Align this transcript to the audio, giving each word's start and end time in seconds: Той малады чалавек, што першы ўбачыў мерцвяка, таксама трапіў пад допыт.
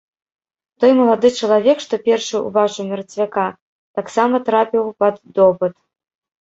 Той 0.83 0.91
малады 0.99 1.29
чалавек, 1.39 1.77
што 1.85 1.93
першы 2.07 2.43
ўбачыў 2.47 2.89
мерцвяка, 2.95 3.45
таксама 4.01 4.35
трапіў 4.51 4.93
пад 5.05 5.15
допыт. 5.41 5.73